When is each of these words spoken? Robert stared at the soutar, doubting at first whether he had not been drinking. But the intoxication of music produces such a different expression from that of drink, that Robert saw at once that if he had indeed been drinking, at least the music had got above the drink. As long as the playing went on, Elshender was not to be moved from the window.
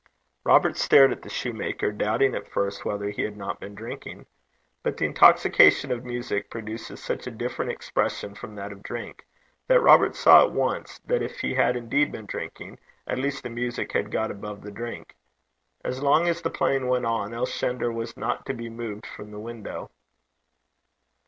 Robert 0.43 0.77
stared 0.77 1.11
at 1.11 1.21
the 1.21 1.29
soutar, 1.29 1.91
doubting 1.95 2.33
at 2.33 2.47
first 2.49 2.83
whether 2.83 3.11
he 3.11 3.21
had 3.21 3.37
not 3.37 3.59
been 3.59 3.75
drinking. 3.75 4.25
But 4.81 4.97
the 4.97 5.05
intoxication 5.05 5.91
of 5.91 6.03
music 6.03 6.49
produces 6.49 7.03
such 7.03 7.27
a 7.27 7.29
different 7.29 7.69
expression 7.69 8.33
from 8.33 8.55
that 8.55 8.71
of 8.71 8.81
drink, 8.81 9.27
that 9.67 9.79
Robert 9.79 10.15
saw 10.15 10.41
at 10.43 10.53
once 10.53 10.97
that 11.05 11.21
if 11.21 11.41
he 11.41 11.53
had 11.53 11.75
indeed 11.77 12.11
been 12.11 12.25
drinking, 12.25 12.79
at 13.05 13.19
least 13.19 13.43
the 13.43 13.51
music 13.51 13.91
had 13.91 14.09
got 14.09 14.31
above 14.31 14.63
the 14.63 14.71
drink. 14.71 15.15
As 15.85 16.01
long 16.01 16.27
as 16.27 16.41
the 16.41 16.49
playing 16.49 16.87
went 16.87 17.05
on, 17.05 17.29
Elshender 17.31 17.93
was 17.93 18.17
not 18.17 18.43
to 18.47 18.55
be 18.55 18.71
moved 18.71 19.05
from 19.05 19.29
the 19.29 19.39
window. 19.39 19.91